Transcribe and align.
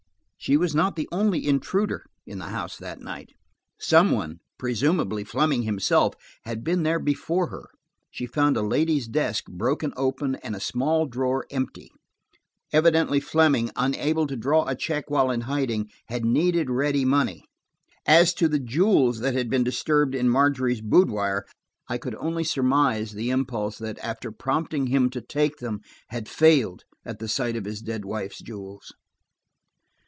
She 0.43 0.57
was 0.57 0.73
not 0.73 0.95
the 0.95 1.07
only 1.11 1.45
intruder 1.47 2.03
in 2.25 2.39
the 2.39 2.45
house 2.47 2.75
that 2.77 2.99
night. 2.99 3.29
Some 3.79 4.09
one–presumably 4.09 5.23
Fleming 5.23 5.61
himself–had 5.61 6.63
been 6.63 6.81
there 6.81 6.97
before 6.97 7.49
her. 7.51 7.67
She 8.09 8.25
found 8.25 8.57
a 8.57 8.63
ladies' 8.63 9.07
desk 9.07 9.45
broken 9.45 9.93
open 9.95 10.33
and 10.37 10.55
a 10.55 10.59
small 10.59 11.05
drawer 11.05 11.45
empty. 11.51 11.91
Evidently 12.73 13.19
Fleming, 13.19 13.69
unable 13.75 14.25
to 14.25 14.35
draw 14.35 14.67
a 14.67 14.73
check 14.73 15.11
while 15.11 15.29
in 15.29 15.41
hiding, 15.41 15.91
had 16.07 16.25
needed 16.25 16.71
ready 16.71 17.05
money. 17.05 17.43
As 18.07 18.33
to 18.33 18.47
the 18.47 18.57
jewels 18.59 19.19
that 19.19 19.35
had 19.35 19.47
been 19.47 19.63
disturbed 19.63 20.15
in 20.15 20.27
Margery's 20.27 20.81
boudoir, 20.81 21.45
I 21.87 21.99
could 21.99 22.15
only 22.15 22.45
surmise 22.45 23.11
the 23.11 23.29
impulse 23.29 23.77
that, 23.77 23.99
after 23.99 24.31
prompting 24.31 24.87
him 24.87 25.11
to 25.11 25.21
take 25.21 25.57
them, 25.57 25.81
had 26.09 26.27
failed 26.27 26.83
at 27.05 27.19
the 27.19 27.27
sight 27.27 27.55
of 27.55 27.65
his 27.65 27.79
dead 27.83 28.05
wife's 28.05 28.39
jewels. 28.41 28.91